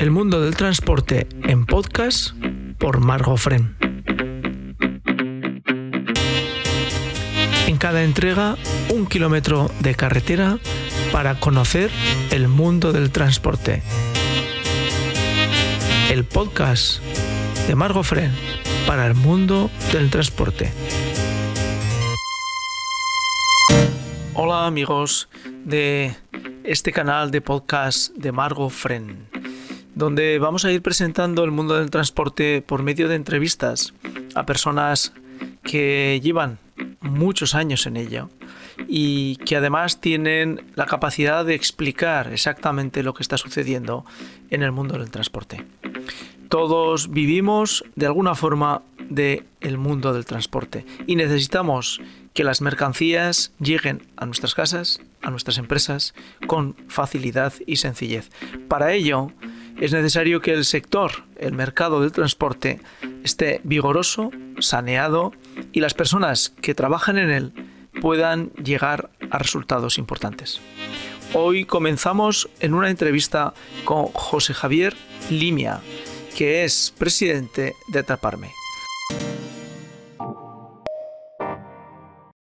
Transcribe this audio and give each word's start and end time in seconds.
El 0.00 0.10
mundo 0.10 0.40
del 0.40 0.56
transporte 0.56 1.28
en 1.42 1.66
podcast 1.66 2.32
por 2.78 3.00
Margo 3.00 3.36
Fren. 3.36 3.76
En 7.66 7.76
cada 7.76 8.02
entrega, 8.02 8.56
un 8.94 9.04
kilómetro 9.04 9.70
de 9.80 9.94
carretera 9.94 10.58
para 11.12 11.38
conocer 11.38 11.90
el 12.30 12.48
mundo 12.48 12.94
del 12.94 13.10
transporte. 13.10 13.82
El 16.10 16.24
podcast 16.24 17.02
de 17.68 17.74
Margo 17.74 18.02
Fren 18.02 18.32
para 18.86 19.06
el 19.06 19.14
mundo 19.14 19.70
del 19.92 20.08
transporte. 20.08 20.72
Hola 24.32 24.64
amigos 24.64 25.28
de 25.66 26.16
este 26.64 26.90
canal 26.90 27.30
de 27.30 27.42
podcast 27.42 28.14
de 28.14 28.32
Margo 28.32 28.70
Fren, 28.70 29.28
donde 29.94 30.38
vamos 30.38 30.64
a 30.64 30.72
ir 30.72 30.82
presentando 30.82 31.44
el 31.44 31.50
mundo 31.50 31.76
del 31.76 31.90
transporte 31.90 32.62
por 32.62 32.82
medio 32.82 33.08
de 33.08 33.16
entrevistas 33.16 33.92
a 34.34 34.46
personas 34.46 35.12
que 35.62 36.20
llevan 36.22 36.58
muchos 37.00 37.54
años 37.54 37.86
en 37.86 37.96
ello 37.96 38.28
y 38.88 39.36
que 39.36 39.56
además 39.56 40.00
tienen 40.00 40.62
la 40.74 40.86
capacidad 40.86 41.44
de 41.44 41.54
explicar 41.54 42.32
exactamente 42.32 43.02
lo 43.02 43.14
que 43.14 43.22
está 43.22 43.36
sucediendo 43.36 44.04
en 44.50 44.62
el 44.62 44.72
mundo 44.72 44.98
del 44.98 45.10
transporte. 45.10 45.64
Todos 46.48 47.10
vivimos 47.10 47.84
de 47.94 48.06
alguna 48.06 48.34
forma 48.34 48.82
del 49.08 49.44
el 49.60 49.78
mundo 49.78 50.12
del 50.12 50.24
transporte 50.24 50.84
y 51.06 51.16
necesitamos 51.16 52.00
que 52.34 52.44
las 52.44 52.60
mercancías 52.60 53.52
lleguen 53.60 54.02
a 54.16 54.26
nuestras 54.26 54.54
casas, 54.54 55.00
a 55.22 55.30
nuestras 55.30 55.58
empresas, 55.58 56.14
con 56.46 56.74
facilidad 56.88 57.52
y 57.66 57.76
sencillez. 57.76 58.30
Para 58.68 58.92
ello, 58.92 59.32
es 59.78 59.92
necesario 59.92 60.40
que 60.40 60.52
el 60.52 60.64
sector, 60.64 61.24
el 61.38 61.52
mercado 61.52 62.00
del 62.00 62.12
transporte, 62.12 62.80
esté 63.24 63.60
vigoroso, 63.64 64.30
saneado 64.58 65.32
y 65.72 65.80
las 65.80 65.94
personas 65.94 66.52
que 66.60 66.74
trabajan 66.74 67.18
en 67.18 67.30
él 67.30 67.52
puedan 68.00 68.50
llegar 68.54 69.10
a 69.30 69.38
resultados 69.38 69.98
importantes. 69.98 70.60
Hoy 71.34 71.64
comenzamos 71.64 72.48
en 72.60 72.74
una 72.74 72.90
entrevista 72.90 73.54
con 73.84 74.06
José 74.06 74.54
Javier 74.54 74.96
Limia, 75.30 75.80
que 76.36 76.64
es 76.64 76.92
presidente 76.98 77.74
de 77.88 77.98
Atraparme. 78.00 78.50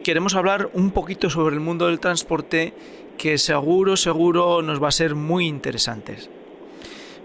queremos 0.09 0.35
hablar 0.37 0.71
un 0.73 0.91
poquito 0.91 1.29
sobre 1.29 1.55
el 1.55 1.61
mundo 1.61 1.85
del 1.85 2.01
transporte 2.01 2.73
que 3.19 3.37
seguro, 3.37 3.95
seguro 3.99 4.63
nos 4.63 4.83
va 4.83 4.89
a 4.89 4.91
ser 4.91 5.15
muy 5.15 5.47
interesante. 5.47 6.17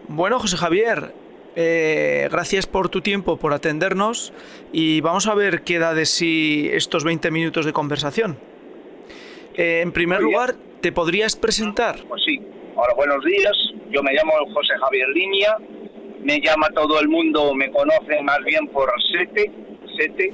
Bueno, 0.08 0.40
José 0.40 0.58
Javier, 0.58 1.14
eh, 1.56 2.28
gracias 2.32 2.68
por 2.68 2.90
tu 2.90 3.02
tiempo, 3.02 3.38
por 3.38 3.54
atendernos 3.54 4.34
y 4.72 5.02
vamos 5.02 5.28
a 5.28 5.36
ver 5.36 5.62
qué 5.62 5.80
da 5.80 5.94
de 5.94 6.06
sí 6.06 6.70
estos 6.72 7.04
20 7.04 7.32
minutos 7.32 7.66
de 7.66 7.73
conversación. 7.73 8.38
Eh, 9.56 9.81
en 9.81 9.92
primer 9.92 10.22
lugar, 10.22 10.56
¿te 10.81 10.92
podrías 10.92 11.36
presentar? 11.36 11.98
Pues 12.08 12.24
sí. 12.26 12.42
Hola, 12.76 12.94
buenos 12.96 13.24
días. 13.24 13.56
Yo 13.92 14.02
me 14.02 14.14
llamo 14.14 14.34
José 14.54 14.74
Javier 14.80 15.08
Línea. 15.09 15.56
Me 16.22 16.42
llama 16.42 16.68
todo 16.74 17.00
el 17.00 17.08
mundo, 17.08 17.54
me 17.54 17.70
conoce 17.72 18.22
más 18.24 18.40
bien 18.46 18.68
por 18.68 18.92
Sete. 19.12 19.52
Sete. 19.98 20.34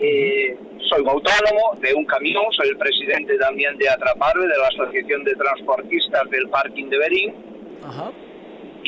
Eh, 0.00 0.56
soy 0.88 1.00
autónomo 1.00 1.76
de 1.80 1.92
un 1.92 2.04
camión, 2.04 2.44
soy 2.52 2.68
el 2.68 2.78
presidente 2.78 3.36
también 3.38 3.76
de 3.78 3.88
Atraparve, 3.88 4.46
de 4.46 4.56
la 4.56 4.68
Asociación 4.68 5.24
de 5.24 5.34
Transportistas 5.34 6.30
del 6.30 6.48
Parking 6.48 6.88
de 6.88 6.98
Berín. 6.98 7.34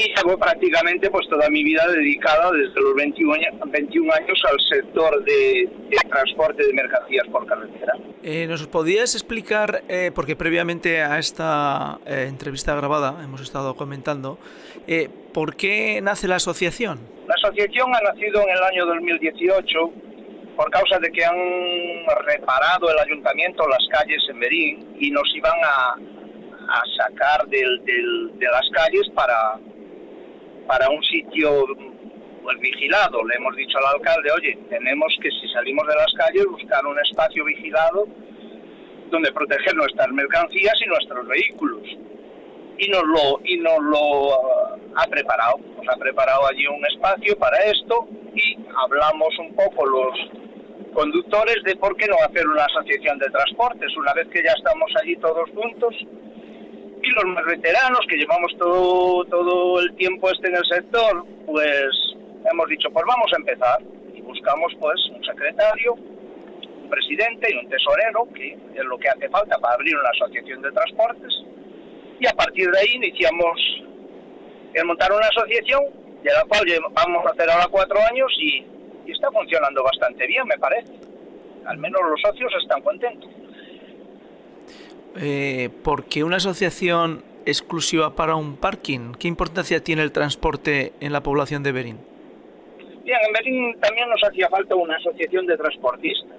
Y 0.01 0.15
llevo 0.15 0.39
prácticamente 0.39 1.11
pues 1.11 1.29
toda 1.29 1.51
mi 1.51 1.63
vida 1.63 1.87
dedicada 1.89 2.51
desde 2.53 2.81
los 2.81 2.95
21, 2.95 3.35
años 4.15 4.43
al 4.51 4.59
sector 4.61 5.23
de, 5.25 5.69
transporte 6.09 6.67
de 6.67 6.73
mercancías 6.73 7.27
por 7.29 7.45
carretera. 7.45 7.93
Eh, 8.23 8.47
¿Nos 8.49 8.67
podías 8.67 9.15
explicar, 9.15 9.83
eh, 9.89 10.11
porque 10.15 10.37
previamente 10.37 11.03
a 11.03 11.19
esta 11.19 11.99
eh, 12.07 12.27
entrevista 12.29 12.75
grabada 12.75 13.23
hemos 13.23 13.43
estado 13.43 13.77
comentando, 13.77 14.39
por 15.35 15.55
qué 15.55 16.01
nace 16.03 16.29
la 16.29 16.37
asociación? 16.37 16.99
La 17.29 17.35
asociación 17.35 17.95
ha 17.95 18.01
nacido 18.01 18.41
en 18.41 18.49
el 18.49 18.63
año 18.63 18.87
2018 18.87 19.93
por 20.57 20.71
causa 20.71 20.99
de 20.99 21.13
que 21.13 21.25
han 21.25 21.37
reparado 22.27 22.91
el 22.91 22.99
ayuntamiento 22.99 23.69
las 23.69 23.87
calles 23.91 24.23
en 24.31 24.41
Berín 24.41 24.97
y 24.99 25.11
nos 25.11 25.31
iban 25.35 25.59
a, 25.63 25.97
sacar 26.97 27.47
de 27.49 27.65
las 28.41 28.69
calles 28.73 29.09
para, 29.15 29.59
para 30.67 30.89
un 30.91 31.03
sitio 31.05 31.67
pues, 32.43 32.59
vigilado. 32.61 33.25
Le 33.25 33.37
hemos 33.37 33.57
dicho 33.57 33.79
al 33.79 33.97
alcalde, 33.97 34.31
oye, 34.33 34.59
tenemos 34.69 35.17
que 35.23 35.31
si 35.31 35.49
salimos 35.49 35.87
de 35.87 35.95
las 35.95 36.13
calles 36.15 36.47
buscar 36.47 36.85
un 36.87 36.99
espacio 36.99 37.45
vigilado 37.45 38.07
donde 39.11 39.33
proteger 39.33 39.75
nuestras 39.75 40.09
mercancías 40.11 40.75
y 40.85 40.87
nuestros 40.87 41.27
vehículos. 41.27 41.83
Y 42.79 42.89
nos 42.89 43.03
lo, 43.05 43.41
y 43.45 43.59
nos 43.59 43.79
lo 43.83 44.35
ha 44.97 45.07
preparado. 45.09 45.59
Nos 45.77 45.89
ha 45.89 45.99
preparado 45.99 46.47
allí 46.47 46.67
un 46.67 46.85
espacio 46.87 47.37
para 47.39 47.59
esto 47.65 48.09
y 48.35 48.57
hablamos 48.77 49.39
un 49.39 49.55
poco 49.55 49.85
los 49.87 50.19
conductores 50.95 51.63
de 51.65 51.77
por 51.77 51.97
qué 51.97 52.07
no 52.07 52.17
hacer 52.27 52.47
una 52.47 52.65
asociación 52.65 53.19
de 53.19 53.31
transportes 53.31 53.97
una 53.97 54.13
vez 54.15 54.29
que 54.29 54.43
ya 54.43 54.53
estamos 54.53 54.91
allí 55.01 55.15
todos 55.17 55.49
juntos 55.51 55.95
y 57.03 57.11
los 57.11 57.25
más 57.27 57.45
veteranos 57.45 58.01
que 58.09 58.17
llevamos 58.17 58.53
todo 58.59 59.25
todo 59.25 59.81
el 59.81 59.95
tiempo 59.97 60.31
este 60.31 60.49
en 60.49 60.57
el 60.57 60.65
sector 60.65 61.25
pues 61.47 61.89
hemos 62.51 62.69
dicho 62.69 62.91
pues 62.91 63.05
vamos 63.07 63.31
a 63.33 63.37
empezar 63.37 63.83
y 64.15 64.21
buscamos 64.23 64.73
pues 64.79 65.01
un 65.15 65.25
secretario 65.25 65.95
un 65.95 66.89
presidente 66.91 67.53
y 67.53 67.57
un 67.57 67.69
tesorero 67.69 68.29
que 68.35 68.53
es 68.75 68.85
lo 68.85 68.99
que 68.99 69.09
hace 69.09 69.29
falta 69.29 69.59
para 69.59 69.75
abrir 69.75 69.97
una 69.97 70.11
asociación 70.11 70.63
de 70.63 70.73
transportes 70.73 71.33
y 72.19 72.27
a 72.27 72.33
partir 72.33 72.71
de 72.71 72.79
ahí 72.79 72.93
iniciamos 72.97 73.59
el 74.75 74.85
montar 74.85 75.13
una 75.13 75.27
asociación 75.27 75.81
de 76.23 76.31
la 76.33 76.45
cual 76.45 76.65
vamos 76.93 77.27
a 77.27 77.31
hacer 77.31 77.51
ahora 77.51 77.67
cuatro 77.71 77.99
años 78.11 78.31
y 78.39 78.65
está 79.11 79.31
funcionando 79.31 79.83
bastante 79.83 80.27
bien, 80.27 80.47
me 80.47 80.59
parece. 80.59 80.93
Al 81.67 81.79
menos 81.79 82.01
los 82.09 82.21
socios 82.21 82.53
están 82.63 82.81
contentos. 82.83 83.31
Eh, 85.17 85.71
¿Por 85.83 86.05
qué 86.05 86.23
una 86.23 86.37
asociación 86.37 87.23
exclusiva 87.47 88.15
para 88.15 88.37
un 88.37 88.57
parking? 88.57 89.13
¿Qué 89.19 89.29
importancia 89.29 89.83
tiene 89.83 90.03
el 90.03 90.13
transporte 90.13 90.93
en 91.01 91.13
la 91.13 91.23
población 91.23 91.63
de 91.63 91.73
Berín? 91.73 91.99
Bien, 93.05 93.19
en 93.27 93.33
Berín 93.33 93.81
también 93.81 94.09
nos 94.09 94.23
hacía 94.23 94.49
falta 94.49 94.75
una 94.77 94.97
asociación 94.97 95.47
de 95.47 95.57
transportistas. 95.57 96.39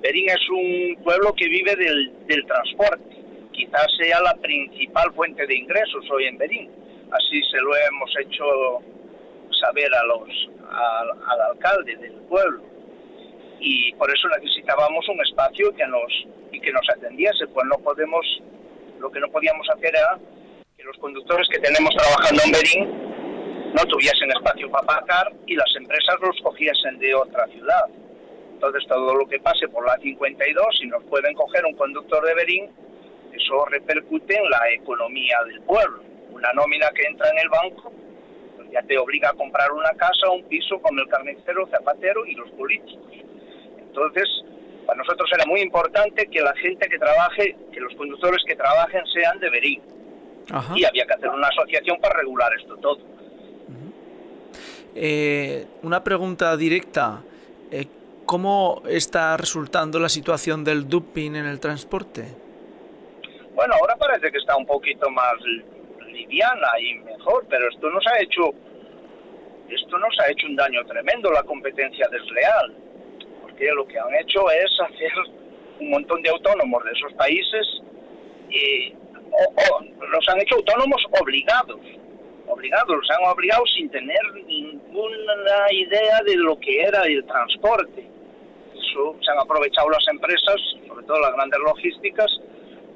Berín 0.00 0.30
es 0.30 0.48
un 0.48 1.04
pueblo 1.04 1.34
que 1.34 1.46
vive 1.48 1.76
del, 1.76 2.12
del 2.26 2.46
transporte. 2.46 3.16
Quizás 3.52 3.86
sea 3.98 4.20
la 4.22 4.34
principal 4.36 5.12
fuente 5.12 5.46
de 5.46 5.54
ingresos 5.54 6.10
hoy 6.10 6.24
en 6.24 6.38
Berín. 6.38 6.70
Así 7.10 7.42
se 7.50 7.58
lo 7.58 7.76
hemos 7.76 8.10
hecho 8.20 8.44
saber 9.60 9.92
a 9.94 10.04
los, 10.06 10.50
al, 10.70 11.50
alcalde 11.50 11.96
del 11.96 12.12
pueblo 12.28 12.69
y 13.60 13.92
por 13.94 14.10
eso 14.10 14.28
necesitábamos 14.28 15.06
un 15.08 15.20
espacio 15.20 15.72
que 15.74 15.86
nos 15.86 16.26
y 16.50 16.60
que 16.60 16.72
nos 16.72 16.88
atendiese 16.90 17.46
pues 17.48 17.66
no 17.66 17.76
podemos 17.78 18.24
lo 18.98 19.10
que 19.10 19.20
no 19.20 19.28
podíamos 19.28 19.68
hacer 19.70 19.94
era 19.94 20.18
que 20.76 20.84
los 20.84 20.96
conductores 20.96 21.46
que 21.48 21.58
tenemos 21.58 21.90
trabajando 21.94 22.42
en 22.44 22.52
Berín 22.52 23.72
no 23.74 23.84
tuviesen 23.84 24.30
espacio 24.30 24.70
para 24.70 24.84
aparcar 24.84 25.32
y 25.46 25.54
las 25.54 25.72
empresas 25.76 26.16
los 26.20 26.36
cogiesen 26.42 26.98
de 26.98 27.14
otra 27.14 27.46
ciudad 27.48 27.84
entonces 28.52 28.84
todo 28.88 29.14
lo 29.14 29.26
que 29.26 29.38
pase 29.40 29.68
por 29.68 29.86
la 29.86 29.96
52 29.98 30.78
si 30.80 30.86
nos 30.86 31.04
pueden 31.04 31.34
coger 31.34 31.64
un 31.66 31.76
conductor 31.76 32.24
de 32.24 32.34
Berín 32.34 32.70
eso 33.32 33.64
repercute 33.66 34.36
en 34.36 34.50
la 34.50 34.70
economía 34.70 35.38
del 35.46 35.60
pueblo 35.62 36.02
una 36.30 36.52
nómina 36.54 36.90
que 36.94 37.06
entra 37.06 37.28
en 37.30 37.38
el 37.38 37.48
banco 37.48 37.92
ya 38.72 38.82
te 38.82 38.96
obliga 38.98 39.30
a 39.30 39.32
comprar 39.32 39.72
una 39.72 39.90
casa, 39.94 40.30
un 40.30 40.44
piso 40.44 40.80
con 40.80 40.98
el 40.98 41.08
carnicero, 41.08 41.66
zapatero 41.68 42.24
y 42.24 42.34
los 42.34 42.50
políticos. 42.52 43.12
Entonces, 43.90 44.28
para 44.86 44.98
nosotros 44.98 45.28
era 45.34 45.44
muy 45.46 45.60
importante 45.60 46.26
que 46.26 46.40
la 46.40 46.54
gente 46.56 46.88
que 46.88 46.98
trabaje, 46.98 47.56
que 47.72 47.80
los 47.80 47.94
conductores 47.96 48.42
que 48.46 48.54
trabajen 48.54 49.04
sean 49.12 49.38
de 49.40 49.50
Berín. 49.50 49.82
Y 50.74 50.84
había 50.84 51.04
que 51.06 51.14
hacer 51.14 51.28
una 51.28 51.48
asociación 51.48 52.00
para 52.00 52.18
regular 52.18 52.50
esto 52.58 52.76
todo. 52.76 52.98
Eh, 54.94 55.66
una 55.82 56.02
pregunta 56.02 56.56
directa. 56.56 57.22
Eh, 57.70 57.86
¿Cómo 58.26 58.82
está 58.88 59.36
resultando 59.36 59.98
la 59.98 60.08
situación 60.08 60.64
del 60.64 60.88
dumping 60.88 61.36
en 61.36 61.46
el 61.46 61.60
transporte? 61.60 62.24
Bueno, 63.54 63.74
ahora 63.80 63.96
parece 63.96 64.30
que 64.30 64.38
está 64.38 64.56
un 64.56 64.66
poquito 64.66 65.10
más 65.10 65.34
liviana 66.06 66.68
y 66.80 66.94
mejor, 67.00 67.44
pero 67.48 67.68
esto 67.68 67.90
nos 67.90 68.04
ha 68.06 68.20
hecho 68.20 68.54
esto 69.68 69.98
nos 69.98 70.18
ha 70.18 70.30
hecho 70.30 70.46
un 70.48 70.56
daño 70.56 70.84
tremendo 70.84 71.30
la 71.30 71.44
competencia 71.44 72.08
desleal, 72.10 72.74
lo 73.74 73.86
que 73.86 73.98
han 73.98 74.14
hecho 74.14 74.50
es 74.50 74.70
hacer 74.80 75.12
un 75.80 75.90
montón 75.90 76.22
de 76.22 76.30
autónomos 76.30 76.84
de 76.84 76.90
esos 76.92 77.12
países 77.14 77.66
y 78.48 78.94
los 80.10 80.28
han 80.28 80.40
hecho 80.40 80.56
autónomos 80.56 81.02
obligados, 81.20 81.80
obligados, 82.46 82.96
los 82.96 83.10
han 83.10 83.32
obligado 83.32 83.64
sin 83.66 83.88
tener 83.90 84.20
ninguna 84.46 85.72
idea 85.72 86.20
de 86.26 86.36
lo 86.36 86.58
que 86.58 86.82
era 86.82 87.02
el 87.04 87.24
transporte. 87.26 88.06
Eso 88.74 89.16
se 89.20 89.30
han 89.30 89.38
aprovechado 89.38 89.88
las 89.90 90.06
empresas, 90.08 90.56
sobre 90.86 91.06
todo 91.06 91.20
las 91.20 91.32
grandes 91.34 91.60
logísticas, 91.60 92.30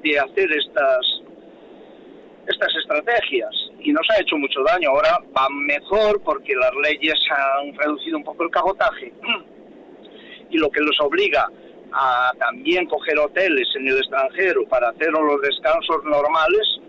de 0.03 0.19
hacer 0.19 0.51
estas 0.51 1.21
estas 2.47 2.69
estrategias 2.75 3.49
y 3.79 3.91
nos 3.91 4.07
ha 4.11 4.21
hecho 4.21 4.37
mucho 4.37 4.61
daño. 4.63 4.89
Ahora 4.89 5.17
va 5.35 5.47
mejor 5.49 6.21
porque 6.21 6.53
las 6.55 6.71
leyes 6.75 7.19
han 7.31 7.73
reducido 7.75 8.17
un 8.17 8.23
poco 8.23 8.43
el 8.43 8.51
cabotaje 8.51 9.11
y 10.55 10.57
lo 10.57 10.69
que 10.69 10.81
los 10.81 10.97
obliga 11.01 11.49
a 11.91 12.31
también 12.39 12.85
coger 12.87 13.17
hoteles 13.19 13.67
en 13.75 13.87
el 13.87 13.97
extranjero 13.97 14.65
para 14.67 14.89
hacer 14.89 15.11
los 15.11 15.41
descansos 15.41 16.03
normales, 16.03 16.79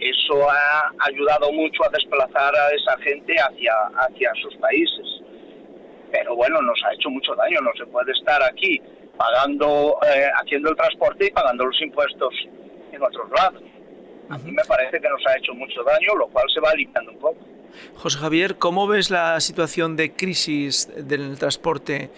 eso 0.00 0.50
ha 0.50 0.92
ayudado 1.00 1.52
mucho 1.52 1.84
a 1.84 1.88
desplazar 1.90 2.54
a 2.56 2.70
esa 2.70 2.96
gente 3.02 3.34
hacia, 3.34 3.72
hacia 3.96 4.32
sus 4.42 4.54
países. 4.56 5.06
Pero 6.10 6.34
bueno, 6.34 6.60
nos 6.62 6.80
ha 6.84 6.94
hecho 6.94 7.10
mucho 7.10 7.34
daño, 7.34 7.60
no 7.60 7.70
se 7.76 7.86
puede 7.86 8.12
estar 8.12 8.42
aquí 8.42 8.80
pagando, 9.16 9.96
eh, 10.06 10.26
haciendo 10.40 10.70
el 10.70 10.76
transporte 10.76 11.26
y 11.26 11.30
pagando 11.30 11.66
los 11.66 11.80
impuestos 11.82 12.34
en 12.92 13.02
otros 13.02 13.30
lados. 13.30 13.62
A 14.30 14.38
mí 14.38 14.52
me 14.52 14.64
parece 14.64 15.00
que 15.00 15.08
nos 15.08 15.24
ha 15.26 15.36
hecho 15.36 15.52
mucho 15.54 15.82
daño, 15.84 16.14
lo 16.16 16.28
cual 16.28 16.46
se 16.52 16.60
va 16.60 16.72
limpiando 16.74 17.12
un 17.12 17.18
poco. 17.18 17.38
José 17.94 18.18
Javier, 18.18 18.56
¿cómo 18.56 18.86
ves 18.86 19.10
la 19.10 19.38
situación 19.40 19.96
de 19.96 20.12
crisis 20.12 20.88
del 20.96 21.38
transporte 21.38 22.10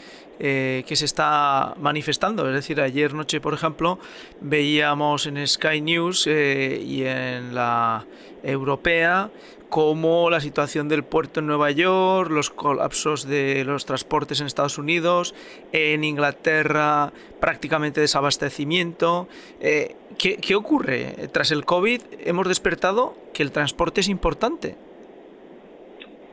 eh, 0.44 0.83
que 0.89 0.97
se 0.97 1.05
está 1.05 1.73
manifestando. 1.79 2.49
Es 2.49 2.53
decir, 2.53 2.81
ayer 2.81 3.15
noche, 3.15 3.41
por 3.41 3.55
ejemplo, 3.55 4.00
veíamos 4.41 5.29
en 5.29 5.47
Sky 5.47 5.81
News 5.81 6.27
eh, 6.27 6.83
y 6.85 7.05
en 7.05 7.55
la 7.55 8.05
europea 8.43 9.31
cómo 9.69 10.31
la 10.31 10.41
situación 10.41 10.89
del 10.89 11.05
puerto 11.05 11.39
en 11.39 11.47
Nueva 11.47 11.71
York, 11.71 12.29
los 12.33 12.50
colapsos 12.50 13.29
de 13.29 13.65
los 13.65 13.87
transportes 13.87 14.41
en 14.41 14.49
Estados 14.49 14.79
Unidos, 14.79 15.33
en 15.71 16.03
Inglaterra 16.03 17.12
prácticamente 17.38 18.00
desabastecimiento. 18.00 19.29
Eh, 19.61 19.95
¿qué, 20.19 20.38
¿Qué 20.38 20.56
ocurre? 20.56 21.29
Tras 21.31 21.53
el 21.53 21.65
COVID 21.65 22.03
hemos 22.25 22.49
despertado 22.49 23.15
que 23.33 23.45
el 23.45 23.53
transporte 23.53 24.00
es 24.00 24.09
importante. 24.09 24.75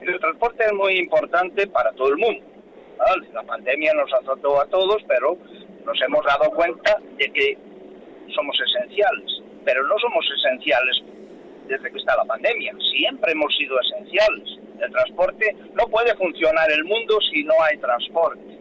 El 0.01 0.19
transporte 0.19 0.63
es 0.65 0.73
muy 0.73 0.97
importante 0.97 1.67
para 1.67 1.91
todo 1.91 2.07
el 2.07 2.17
mundo 2.17 2.49
la 3.33 3.43
pandemia 3.43 3.93
nos 3.93 4.11
azotó 4.13 4.61
a 4.61 4.65
todos, 4.67 5.01
pero 5.07 5.37
nos 5.85 6.01
hemos 6.01 6.25
dado 6.25 6.51
cuenta 6.51 6.97
de 7.17 7.31
que 7.31 7.57
somos 8.33 8.57
esenciales. 8.59 9.41
Pero 9.65 9.83
no 9.85 9.97
somos 9.99 10.25
esenciales 10.37 11.01
desde 11.67 11.91
que 11.91 11.97
está 11.97 12.15
la 12.15 12.25
pandemia. 12.25 12.73
Siempre 12.91 13.31
hemos 13.31 13.55
sido 13.55 13.79
esenciales. 13.79 14.49
El 14.79 14.91
transporte 14.91 15.55
no 15.73 15.87
puede 15.87 16.15
funcionar 16.15 16.71
el 16.71 16.83
mundo 16.83 17.19
si 17.31 17.43
no 17.43 17.53
hay 17.63 17.77
transporte. 17.77 18.57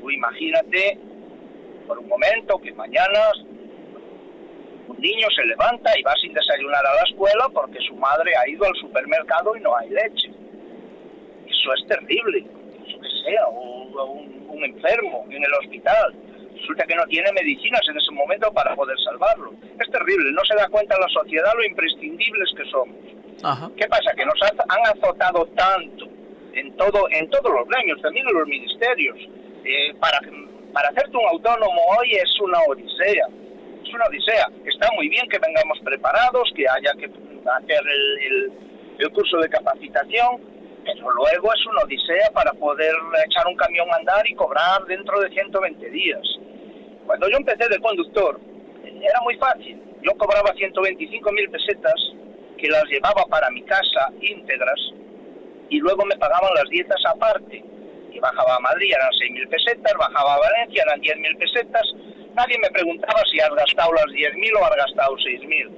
Tú 0.00 0.10
imagínate 0.10 0.98
por 1.86 1.98
un 1.98 2.08
momento 2.08 2.58
que 2.58 2.72
mañana 2.72 3.20
un 4.88 4.98
niño 4.98 5.28
se 5.34 5.44
levanta 5.46 5.98
y 5.98 6.02
va 6.02 6.14
sin 6.20 6.32
desayunar 6.32 6.84
a 6.84 6.94
la 6.94 7.02
escuela 7.02 7.48
porque 7.52 7.78
su 7.80 7.94
madre 7.96 8.32
ha 8.36 8.48
ido 8.48 8.64
al 8.64 8.74
supermercado 8.76 9.56
y 9.56 9.60
no 9.60 9.76
hay 9.76 9.90
leche. 9.90 10.30
Eso 11.46 11.74
es 11.74 11.86
terrible 11.86 12.57
o, 13.46 14.04
un, 14.48 14.64
enfermo 14.64 15.24
en 15.30 15.42
el 15.42 15.54
hospital. 15.54 16.14
Resulta 16.52 16.84
que 16.84 16.96
no 16.96 17.04
tiene 17.06 17.30
medicinas 17.32 17.80
en 17.88 17.96
ese 17.96 18.10
momento 18.10 18.52
para 18.52 18.74
poder 18.74 18.96
salvarlo. 19.04 19.54
Es 19.78 19.88
terrible, 19.90 20.32
no 20.32 20.44
se 20.44 20.56
da 20.56 20.68
cuenta 20.68 20.98
la 20.98 21.08
sociedad 21.08 21.52
lo 21.56 21.64
imprescindibles 21.64 22.50
que 22.56 22.64
somos. 22.64 22.96
¿Qué 23.76 23.86
pasa? 23.86 24.12
Que 24.16 24.24
nos 24.24 24.34
han 24.42 24.96
azotado 24.96 25.46
tanto 25.54 26.06
en 26.54 26.76
todo 26.76 27.06
en 27.10 27.30
todos 27.30 27.52
los 27.52 27.68
gremios, 27.68 28.02
también 28.02 28.26
en 28.26 28.34
los 28.34 28.48
ministerios. 28.48 29.16
Eh, 29.64 29.94
para, 30.00 30.18
para 30.72 30.88
hacerte 30.88 31.16
un 31.16 31.28
autónomo 31.28 31.80
hoy 31.98 32.12
es 32.12 32.40
una 32.40 32.58
odisea. 32.66 33.26
Es 33.84 33.94
una 33.94 34.06
odisea. 34.06 34.46
Está 34.64 34.88
muy 34.96 35.08
bien 35.08 35.28
que 35.28 35.38
vengamos 35.38 35.78
preparados, 35.84 36.50
que 36.56 36.66
haya 36.68 36.92
que 36.98 37.06
hacer 37.06 37.82
el, 37.86 38.52
el 38.98 39.10
curso 39.12 39.38
de 39.38 39.48
capacitación, 39.48 40.40
pero 40.94 41.12
luego 41.12 41.52
es 41.52 41.66
una 41.66 41.82
odisea 41.82 42.30
para 42.32 42.52
poder 42.52 42.94
echar 43.26 43.46
un 43.46 43.56
camión 43.56 43.88
a 43.92 43.96
andar 43.96 44.26
y 44.28 44.34
cobrar 44.34 44.84
dentro 44.86 45.20
de 45.20 45.28
120 45.30 45.90
días. 45.90 46.22
Cuando 47.06 47.28
yo 47.28 47.36
empecé 47.36 47.68
de 47.68 47.78
conductor, 47.78 48.40
era 48.84 49.20
muy 49.22 49.36
fácil. 49.36 49.82
Yo 50.02 50.12
cobraba 50.16 50.52
125 50.54 51.32
mil 51.32 51.50
pesetas 51.50 51.94
que 52.56 52.68
las 52.68 52.84
llevaba 52.84 53.24
para 53.28 53.50
mi 53.50 53.62
casa 53.62 54.10
íntegras 54.20 54.80
y 55.70 55.78
luego 55.78 56.04
me 56.06 56.16
pagaban 56.16 56.54
las 56.54 56.68
dietas 56.70 57.00
aparte. 57.06 57.62
Y 58.10 58.18
bajaba 58.20 58.56
a 58.56 58.60
Madrid, 58.60 58.92
eran 58.94 59.12
6 59.12 59.32
mil 59.32 59.48
pesetas, 59.48 59.92
bajaba 59.98 60.34
a 60.34 60.38
Valencia, 60.38 60.82
eran 60.86 61.00
10 61.00 61.16
mil 61.18 61.36
pesetas. 61.36 61.82
Nadie 62.34 62.58
me 62.58 62.70
preguntaba 62.70 63.20
si 63.30 63.38
has 63.40 63.50
gastado 63.50 63.92
las 63.92 64.06
10 64.12 64.34
mil 64.34 64.54
o 64.56 64.64
has 64.64 64.76
gastado 64.76 65.16
6 65.18 65.40
mil. 65.44 65.68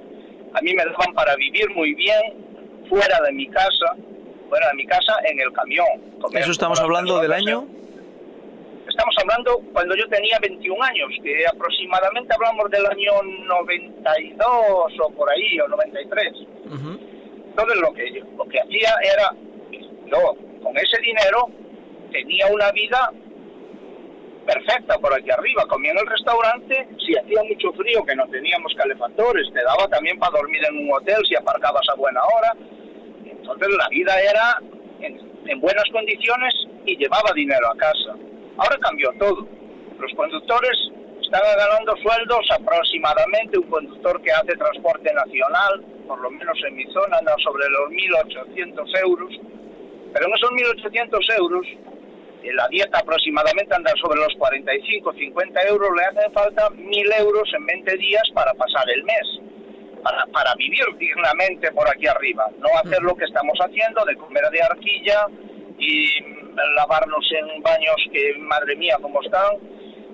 A 0.53 0.61
mí 0.61 0.73
me 0.73 0.85
daban 0.85 1.13
para 1.13 1.35
vivir 1.35 1.69
muy 1.71 1.93
bien 1.95 2.21
fuera 2.89 3.19
de 3.25 3.31
mi 3.33 3.47
casa 3.49 3.95
fuera 4.51 4.67
de 4.67 4.75
mi 4.75 4.85
casa 4.85 5.13
en 5.23 5.39
el 5.39 5.49
camión. 5.53 5.87
¿Eso 6.33 6.51
estamos 6.51 6.77
hablando 6.81 7.21
del 7.21 7.31
año? 7.31 7.65
Estamos 8.85 9.15
hablando 9.21 9.61
cuando 9.71 9.95
yo 9.95 10.05
tenía 10.09 10.37
21 10.41 10.83
años, 10.83 11.09
que 11.23 11.47
aproximadamente 11.47 12.33
hablamos 12.35 12.69
del 12.69 12.85
año 12.85 13.13
92 13.47 14.59
o 14.99 15.09
por 15.11 15.29
ahí, 15.31 15.57
o 15.61 15.69
93. 15.69 16.33
Entonces 16.65 17.77
lo 17.79 17.93
que, 17.93 18.23
lo 18.37 18.45
que 18.45 18.59
hacía 18.59 18.93
era, 19.01 19.31
yo 20.05 20.35
con 20.61 20.77
ese 20.77 20.99
dinero 21.01 21.47
tenía 22.11 22.47
una 22.47 22.69
vida 22.73 23.09
perfecta 24.45 24.97
por 24.99 25.13
aquí 25.13 25.31
arriba, 25.31 25.63
comía 25.69 25.91
en 25.91 25.99
el 25.99 26.07
restaurante, 26.07 26.89
si 27.05 27.15
hacía 27.15 27.41
mucho 27.43 27.71
frío 27.71 28.03
que 28.03 28.15
no 28.17 28.27
teníamos 28.27 28.73
calefactores, 28.75 29.47
te 29.53 29.63
daba 29.63 29.87
también 29.87 30.19
para 30.19 30.37
dormir 30.37 30.61
en 30.69 30.77
un 30.77 30.93
hotel 30.93 31.23
si 31.25 31.35
aparcabas 31.37 31.87
a 31.89 31.95
buena 31.95 32.19
hora, 32.35 32.53
entonces 33.41 33.69
la 33.77 33.89
vida 33.89 34.13
era 34.21 34.61
en, 35.01 35.59
buenas 35.59 35.83
condiciones 35.91 36.53
y 36.85 36.95
llevaba 36.97 37.31
dinero 37.35 37.67
a 37.71 37.75
casa. 37.75 38.15
Ahora 38.57 38.77
cambió 38.79 39.11
todo. 39.19 39.47
Los 39.99 40.11
conductores 40.15 40.77
están 41.21 41.41
ganando 41.57 41.95
sueldos 41.97 42.45
aproximadamente, 42.51 43.57
un 43.57 43.69
conductor 43.69 44.21
que 44.21 44.31
hace 44.31 44.55
transporte 44.55 45.13
nacional, 45.13 45.83
por 46.07 46.19
lo 46.21 46.29
menos 46.31 46.57
en 46.67 46.75
mi 46.75 46.85
zona, 46.93 47.17
anda 47.17 47.35
sobre 47.43 47.67
los 47.69 47.89
1.800 47.89 48.99
euros. 49.03 49.33
Pero 50.13 50.27
en 50.27 50.33
esos 50.33 50.51
1.800 50.51 51.37
euros, 51.37 51.67
en 52.43 52.55
la 52.55 52.67
dieta 52.69 52.99
aproximadamente 52.99 53.75
anda 53.75 53.91
sobre 54.01 54.19
los 54.19 54.33
45, 54.37 55.13
50 55.13 55.61
euros, 55.67 55.89
le 55.95 56.03
hacen 56.03 56.33
falta 56.33 56.69
1.000 56.69 57.19
euros 57.19 57.49
en 57.55 57.65
20 57.65 57.97
días 57.97 58.23
para 58.33 58.53
pasar 58.53 58.89
el 58.89 59.03
mes 59.03 59.50
para, 60.03 60.25
para 60.27 60.53
vivir 60.55 60.83
dignamente 60.97 61.71
por 61.71 61.89
aquí 61.89 62.07
arriba, 62.07 62.49
no 62.59 62.67
hacer 62.83 63.01
lo 63.01 63.15
que 63.15 63.25
estamos 63.25 63.57
haciendo 63.59 64.03
de 64.05 64.15
comer 64.15 64.43
de 64.51 64.61
arquilla 64.61 65.27
y 65.77 66.07
lavarnos 66.75 67.31
en 67.31 67.61
baños 67.61 67.95
que, 68.11 68.33
madre 68.39 68.75
mía, 68.75 68.97
cómo 69.01 69.21
están. 69.21 69.57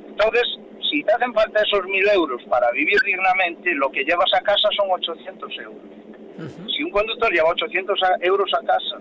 Entonces, 0.08 0.44
si 0.90 1.04
te 1.04 1.12
hacen 1.14 1.34
falta 1.34 1.62
esos 1.62 1.86
mil 1.86 2.08
euros 2.10 2.42
para 2.50 2.72
vivir 2.72 3.00
dignamente, 3.06 3.74
lo 3.76 3.92
que 3.92 4.04
llevas 4.04 4.32
a 4.34 4.42
casa 4.42 4.70
son 4.76 4.88
800 4.92 5.58
euros. 5.60 5.82
Si 6.76 6.84
un 6.84 6.92
conductor 6.92 7.32
lleva 7.34 7.50
800 7.50 8.00
euros 8.22 8.52
a 8.54 8.66
casa, 8.66 8.98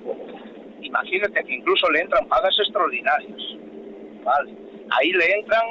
imagínate 0.80 1.44
que 1.44 1.54
incluso 1.54 1.90
le 1.90 2.00
entran 2.00 2.26
pagas 2.28 2.56
extraordinarias. 2.58 3.40
Vale. 4.24 4.52
Ahí 4.90 5.12
le 5.12 5.38
entran 5.38 5.62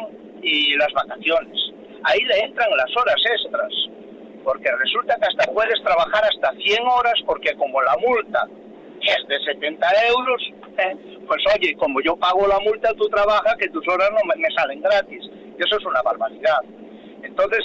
y 0.41 0.75
las 0.75 0.93
vacaciones. 0.93 1.71
Ahí 2.03 2.23
le 2.23 2.39
entran 2.39 2.69
las 2.77 2.95
horas 2.95 3.15
extras 3.25 3.73
porque 4.45 4.71
resulta 4.71 5.17
que 5.17 5.25
hasta 5.25 5.51
puedes 5.51 5.81
trabajar 5.81 6.23
hasta 6.23 6.53
100 6.53 6.87
horas 6.87 7.15
porque 7.25 7.53
como 7.55 7.81
la 7.81 7.97
multa 7.97 8.47
es 9.01 9.27
de 9.27 9.39
70 9.43 9.87
euros, 10.07 10.41
eh, 10.77 10.95
pues 11.27 11.41
oye, 11.55 11.75
como 11.75 11.99
yo 12.01 12.15
pago 12.15 12.47
la 12.47 12.59
multa, 12.59 12.93
tú 12.93 13.09
trabajas, 13.09 13.55
que 13.57 13.69
tus 13.69 13.85
horas 13.87 14.09
no 14.11 14.19
me, 14.23 14.49
salen 14.55 14.81
gratis. 14.81 15.23
Y 15.57 15.63
eso 15.63 15.77
es 15.77 15.85
una 15.85 16.01
barbaridad. 16.01 16.61
Entonces, 17.23 17.63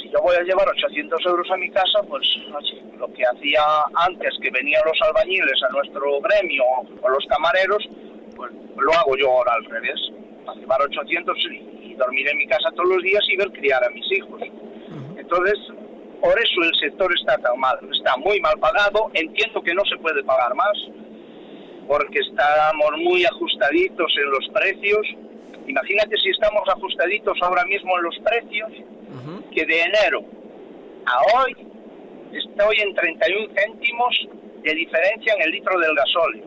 si 0.00 0.10
yo 0.10 0.20
voy 0.22 0.36
a 0.36 0.42
llevar 0.42 0.68
800 0.68 1.20
euros 1.26 1.50
a 1.50 1.56
mi 1.56 1.70
casa, 1.70 2.00
pues 2.08 2.26
oye, 2.54 2.82
lo 2.96 3.12
que 3.12 3.22
hacía 3.24 3.62
antes 3.94 4.34
que 4.42 4.50
venían 4.50 4.82
los 4.84 5.00
albañiles 5.02 5.62
a 5.62 5.72
nuestro 5.72 6.20
gremio 6.20 6.64
o 7.02 7.08
los 7.08 7.24
camareros, 7.26 7.84
pues 8.36 8.50
lo 8.76 8.92
hago 8.92 9.16
yo 9.16 9.30
ahora 9.30 9.52
al 9.54 9.64
revés. 9.66 10.00
Para 10.46 10.60
llevar 10.60 10.82
800 10.82 11.38
y 11.50 11.94
dormir 11.94 12.28
en 12.28 12.38
mi 12.38 12.46
casa 12.46 12.70
todos 12.72 12.88
los 12.88 13.02
días 13.02 13.24
y 13.28 13.36
ver 13.36 13.50
criar 13.52 13.82
a 13.84 13.90
mis 13.90 14.10
hijos. 14.12 14.42
Entonces, 15.24 15.58
por 16.20 16.38
eso 16.38 16.62
el 16.62 16.74
sector 16.76 17.10
está 17.18 17.38
tan 17.38 17.58
mal, 17.58 17.78
está 17.92 18.16
muy 18.18 18.38
mal 18.40 18.58
pagado, 18.58 19.10
entiendo 19.14 19.62
que 19.62 19.74
no 19.74 19.82
se 19.86 19.96
puede 19.96 20.22
pagar 20.22 20.54
más, 20.54 20.72
porque 21.88 22.18
estamos 22.18 22.92
muy 22.98 23.24
ajustaditos 23.24 24.12
en 24.22 24.30
los 24.30 24.48
precios. 24.52 25.06
Imagínate 25.66 26.16
si 26.18 26.28
estamos 26.28 26.62
ajustaditos 26.68 27.38
ahora 27.40 27.64
mismo 27.64 27.96
en 27.98 28.04
los 28.04 28.18
precios, 28.18 28.70
que 29.52 29.64
de 29.64 29.80
enero 29.80 30.24
a 31.06 31.38
hoy 31.38 31.56
estoy 32.32 32.76
en 32.80 32.94
31 32.94 33.54
céntimos 33.56 34.28
de 34.62 34.74
diferencia 34.74 35.34
en 35.34 35.42
el 35.42 35.50
litro 35.52 35.78
del 35.78 35.94
gasóleo. 35.94 36.44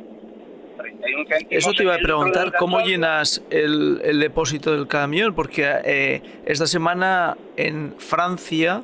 31 0.77 1.25
céntimos 1.27 1.63
Eso 1.63 1.74
te 1.74 1.84
iba 1.84 1.96
a 1.96 1.98
preguntar, 1.98 2.53
¿cómo 2.57 2.81
llenas 2.81 3.43
el, 3.50 4.01
el, 4.03 4.19
depósito 4.19 4.72
del 4.72 4.88
camión? 4.88 5.34
Porque 5.34 5.65
eh, 5.84 6.22
esta 6.46 6.67
semana 6.67 7.38
en 7.55 7.96
Francia 7.98 8.84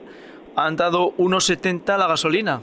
han 0.56 0.76
dado 0.76 1.14
1,70 1.18 1.98
la 1.98 2.08
gasolina. 2.08 2.62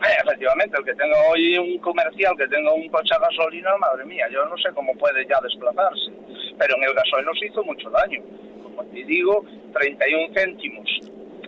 Eh, 0.00 0.16
efectivamente, 0.24 0.78
el 0.78 0.84
que 0.84 0.94
tenga 0.94 1.16
hoy 1.30 1.58
un 1.58 1.78
comercial, 1.78 2.34
que 2.38 2.48
tenga 2.48 2.72
un 2.72 2.88
coche 2.88 3.14
a 3.14 3.18
gasolina, 3.18 3.76
madre 3.78 4.06
mía, 4.06 4.26
yo 4.32 4.44
no 4.46 4.56
sé 4.56 4.70
cómo 4.74 4.94
puede 4.94 5.26
ya 5.26 5.38
desplazarse. 5.42 6.10
Pero 6.58 6.76
en 6.76 6.84
el 6.84 6.94
gasoil 6.94 7.26
nos 7.26 7.42
hizo 7.42 7.62
mucho 7.64 7.90
daño. 7.90 8.22
Como 8.62 8.82
te 8.84 9.04
digo, 9.04 9.44
31 9.74 10.34
céntimos 10.34 10.88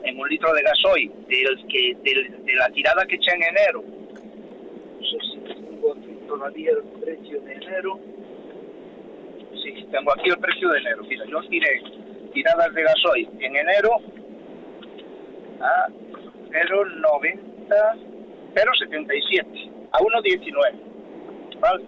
en 0.05 0.19
un 0.19 0.29
litro 0.29 0.53
de 0.53 0.63
gasoil 0.63 1.13
del 1.29 1.67
que, 1.69 1.97
de 2.03 2.55
la 2.55 2.69
tirada 2.71 3.07
que 3.07 3.15
eché 3.15 3.33
en 3.33 3.43
enero. 3.43 3.83
No 3.83 5.07
sé 5.07 5.17
si 5.33 5.41
tengo 5.41 5.93
aquí 5.93 6.19
todavía 6.33 6.71
el 6.71 6.83
precio 7.01 7.41
de 7.43 7.53
enero. 7.53 7.99
Sí, 9.63 9.87
tengo 9.91 10.13
aquí 10.13 10.31
el 10.31 10.39
precio 10.39 10.71
de 10.71 10.79
enero. 10.79 11.03
Mira, 11.05 11.27
yo 11.27 11.43
tiré 11.49 11.83
tiradas 12.33 12.73
de 12.73 12.83
gasoil 12.83 13.29
en 13.39 13.57
enero 13.57 13.91
a 15.61 15.89
0,90 15.89 17.69
0,77 18.55 19.71
a 19.93 19.99
1,19. 19.99 21.61
¿Vale? 21.61 21.85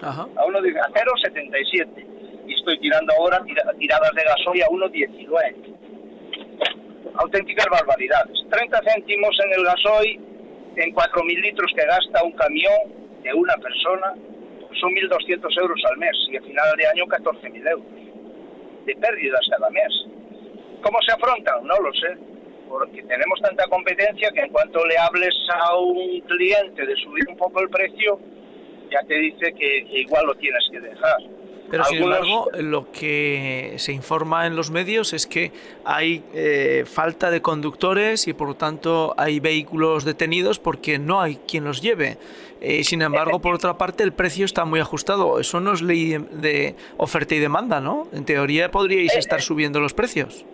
Ajá. 0.00 0.28
A, 0.36 0.44
1, 0.44 0.58
a 0.58 0.62
0,77. 0.62 2.06
Y 2.46 2.54
estoy 2.54 2.78
tirando 2.78 3.12
ahora 3.14 3.42
tiradas 3.44 4.14
de 4.14 4.22
gasoil 4.22 4.62
a 4.62 4.68
1,19. 4.68 5.54
Auténticas 7.14 7.66
barbaridades. 7.70 8.38
30 8.48 8.80
céntimos 8.84 9.36
en 9.44 9.52
el 9.52 9.64
gasoil 9.64 10.20
en 10.76 10.94
4.000 10.94 11.40
litros 11.42 11.72
que 11.76 11.84
gasta 11.84 12.22
un 12.24 12.32
camión 12.32 13.01
de 13.22 13.34
una 13.34 13.54
persona 13.56 14.14
son 14.80 14.92
1.200 14.92 15.60
euros 15.60 15.80
al 15.90 15.98
mes 15.98 16.16
y 16.30 16.36
a 16.36 16.42
final 16.42 16.76
de 16.76 16.86
año 16.86 17.04
14.000 17.06 17.70
euros 17.70 17.86
de 18.86 18.96
pérdidas 18.96 19.46
cada 19.50 19.70
mes. 19.70 19.92
¿Cómo 20.82 21.00
se 21.02 21.12
afrontan? 21.12 21.64
No 21.64 21.78
lo 21.78 21.92
sé 21.94 22.16
porque 22.72 23.02
tenemos 23.02 23.38
tanta 23.42 23.66
competencia 23.66 24.30
que 24.32 24.40
en 24.40 24.50
cuanto 24.50 24.84
le 24.86 24.96
hables 24.96 25.34
a 25.52 25.76
un 25.76 26.20
cliente 26.22 26.86
de 26.86 26.96
subir 26.96 27.22
un 27.28 27.36
poco 27.36 27.60
el 27.60 27.68
precio, 27.68 28.18
ya 28.90 29.02
te 29.06 29.14
dice 29.14 29.52
que, 29.52 29.84
igual 29.90 30.24
lo 30.24 30.34
tienes 30.36 30.66
que 30.70 30.80
dejar. 30.80 31.18
Pero 31.70 31.84
sin 31.84 32.02
embargo, 32.02 32.50
lo 32.58 32.92
que 32.92 33.74
se 33.78 33.92
informa 33.92 34.46
en 34.46 34.56
los 34.56 34.70
medios 34.70 35.12
es 35.12 35.26
que 35.26 35.52
hay 35.84 36.22
eh, 36.34 36.84
falta 36.86 37.30
de 37.30 37.40
conductores 37.40 38.28
y 38.28 38.34
por 38.34 38.48
lo 38.48 38.54
tanto 38.54 39.14
hay 39.16 39.40
vehículos 39.40 40.04
detenidos 40.04 40.58
porque 40.58 40.98
no 40.98 41.20
hay 41.20 41.36
quien 41.36 41.64
los 41.64 41.80
lleve. 41.80 42.18
Eh, 42.60 42.84
sin 42.84 43.02
embargo, 43.02 43.40
por 43.40 43.54
otra 43.54 43.78
parte, 43.78 44.04
el 44.04 44.12
precio 44.12 44.44
está 44.44 44.64
muy 44.64 44.80
ajustado. 44.80 45.40
Eso 45.40 45.60
no 45.60 45.72
es 45.72 45.82
ley 45.82 46.18
de, 46.30 46.76
oferta 46.98 47.34
y 47.34 47.38
demanda, 47.38 47.80
¿no? 47.80 48.06
En 48.12 48.24
teoría 48.24 48.70
podríais 48.70 49.14
eh, 49.14 49.18
estar 49.18 49.40
subiendo 49.40 49.80
los 49.80 49.94
precios 49.94 50.44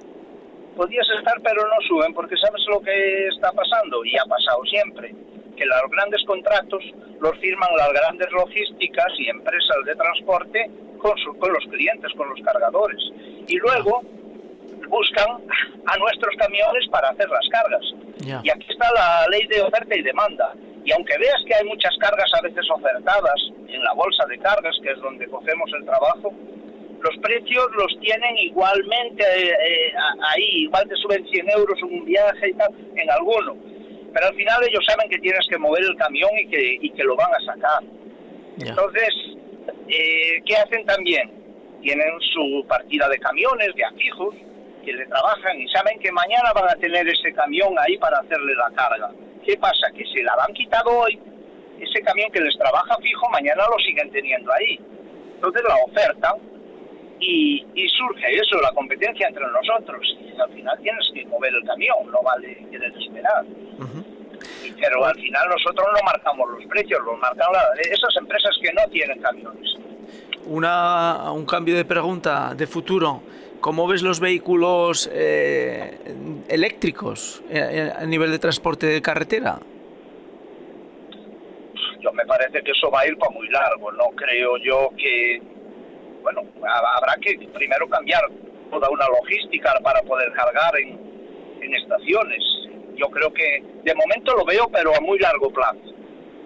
podías 0.77 1.09
estar 1.19 1.35
pero 1.43 1.61
no 1.67 1.81
suben 1.89 2.15
porque 2.15 2.37
sabes 2.37 2.65
lo 2.69 2.81
que 2.81 3.27
está 3.27 3.51
pasando 3.51 4.05
y 4.05 4.17
ha 4.17 4.25
pasado 4.27 4.65
siempre 4.65 5.13
que 5.57 5.67
los 5.67 5.91
grandes 5.91 6.23
contratos 6.23 6.85
los 7.21 7.37
firman 7.39 7.69
las 7.77 7.93
grandes 7.93 8.31
logísticas 8.31 9.13
y 9.19 9.29
empresas 9.29 9.77
de 9.85 9.97
transporte 9.97 10.71
con, 10.99 11.15
con 11.39 11.53
los 11.53 11.65
clientes, 11.65 12.13
con 12.17 12.29
los 12.29 12.41
cargadores 12.43 13.01
y 13.47 13.57
luego 13.57 14.03
buscan 14.89 15.43
a 15.87 15.97
nuestros 15.99 16.35
camiones 16.37 16.87
para 16.91 17.09
hacer 17.11 17.29
las 17.29 17.49
cargas. 17.51 17.85
Y 18.45 18.51
aquí 18.51 18.67
está 18.69 18.91
la 18.95 19.27
ley 19.31 19.47
de 19.47 19.63
oferta 19.63 19.95
y 19.95 20.03
demanda. 20.03 20.53
Y 20.85 20.93
aunque 20.93 21.17
veas 21.19 21.43
que 21.47 21.55
hay 21.55 21.65
muchas 21.65 21.97
cargas 21.99 22.31
a 22.35 22.43
veces 22.43 22.65
ofertadas 22.71 23.41
en 23.69 23.83
la 23.83 23.93
bolsa 23.95 24.25
de 24.27 24.39
cargas, 24.39 24.77
que 24.83 24.91
es 24.91 24.99
donde 25.01 25.27
cogemos 25.29 25.71
el 25.79 25.85
trabajo, 25.85 26.33
los 27.01 27.17
precios 27.19 27.67
los 27.77 28.01
tienen 28.01 28.37
igualmente 28.39 29.23
eh, 29.23 29.51
eh, 29.51 29.93
ahí, 30.23 30.65
igual 30.65 30.89
te 30.89 30.97
suben 30.97 31.25
100 31.29 31.51
euros 31.51 31.83
un 31.83 32.05
viaje 32.05 32.49
y 32.49 32.55
tal, 32.55 32.75
en 32.97 33.11
alguno. 33.11 33.57
Pero 34.13 34.27
al 34.27 34.35
final 34.35 34.65
ellos 34.65 34.85
saben 34.87 35.09
que 35.09 35.19
tienes 35.19 35.47
que 35.49 35.59
mover 35.59 35.85
el 35.85 35.97
camión 35.97 36.31
y 36.39 36.49
que, 36.49 36.79
y 36.81 36.91
que 36.91 37.05
lo 37.05 37.15
van 37.15 37.33
a 37.35 37.45
sacar. 37.45 37.83
Entonces, 38.59 39.15
eh, 39.89 40.43
¿qué 40.45 40.57
hacen 40.57 40.85
también? 40.87 41.31
Tienen 41.83 42.21
su 42.33 42.65
partida 42.69 43.09
de 43.09 43.19
camiones, 43.19 43.75
de 43.75 43.85
afijos, 43.85 44.35
que 44.85 44.93
le 44.93 45.07
trabajan 45.07 45.61
y 45.61 45.69
saben 45.69 45.99
que 46.01 46.11
mañana 46.13 46.53
van 46.55 46.71
a 46.71 46.81
tener 46.81 47.07
ese 47.09 47.33
camión 47.33 47.75
ahí 47.79 47.97
para 47.99 48.19
hacerle 48.19 48.55
la 48.55 48.71
carga. 48.75 49.11
¿Qué 49.45 49.57
pasa? 49.57 49.91
Que 49.95 50.05
si 50.05 50.23
la 50.23 50.35
han 50.47 50.55
quitado 50.55 50.91
hoy, 50.91 51.19
ese 51.81 52.01
camión 52.03 52.31
que 52.33 52.41
les 52.41 52.57
trabaja 52.59 52.97
fijo, 52.99 53.29
mañana 53.31 53.65
lo 53.71 53.79
siguen 53.79 54.11
teniendo 54.11 54.53
ahí. 54.53 54.81
Entonces 55.35 55.63
la 55.67 55.77
oferta 55.77 56.35
y, 57.21 57.65
surge 57.97 58.35
eso, 58.35 58.61
la 58.61 58.73
competencia 58.73 59.29
entre 59.29 59.45
nosotros. 59.47 60.03
Y 60.21 60.41
al 60.41 60.51
final 60.53 60.79
tienes 60.83 61.11
que 61.15 61.27
mover 61.27 61.53
el 61.55 61.65
camión, 61.65 62.11
no 62.11 62.23
vale 62.23 62.67
que 62.71 62.79
desesperar. 62.79 63.45
Pero 64.81 65.05
al 65.05 65.15
final 65.15 65.49
nosotros 65.49 65.87
no 65.93 66.03
marcamos 66.05 66.51
los 66.51 66.65
precios, 66.67 67.01
los 67.05 67.19
marcan 67.19 67.49
esas 67.81 68.17
empresas 68.17 68.57
que 68.63 68.73
no 68.73 68.83
tienen 68.91 69.21
camiones. 69.21 69.77
Una, 70.47 71.33
un 71.33 71.45
cambio 71.45 71.77
de 71.77 71.85
pregunta 71.85 72.55
de 72.55 72.67
futuro. 72.67 73.23
¿Cómo 73.61 73.89
ves 73.89 74.03
los 74.03 74.21
vehículos 74.21 75.11
eh, 75.13 75.99
eléctricos 76.49 77.43
eh, 77.51 77.93
a 77.97 78.07
nivel 78.07 78.31
de 78.31 78.39
transporte 78.39 78.87
de 78.87 79.03
carretera? 79.03 79.59
Yo 82.01 82.13
me 82.13 82.25
parece 82.25 82.63
que 82.63 82.71
eso 82.71 82.89
va 82.91 83.01
a 83.01 83.07
ir 83.09 83.19
para 83.19 83.33
muy 83.33 83.49
largo. 83.49 83.91
No 83.91 84.11
creo 84.15 84.57
yo 84.59 84.91
que 84.97 85.43
bueno, 86.23 86.43
habrá 86.63 87.15
que 87.21 87.39
primero 87.55 87.89
cambiar 87.89 88.23
toda 88.71 88.89
una 88.91 89.07
logística 89.09 89.75
para 89.83 90.03
poder 90.03 90.31
cargar 90.33 90.79
en, 90.79 90.99
en 91.63 91.75
estaciones. 91.75 92.43
Yo 92.99 93.09
creo 93.11 93.33
que 93.33 93.63
de 93.85 93.95
momento 93.95 94.35
lo 94.35 94.45
veo, 94.45 94.69
pero 94.71 94.95
a 94.95 95.01
muy 95.01 95.19
largo 95.19 95.51
plazo. 95.51 95.79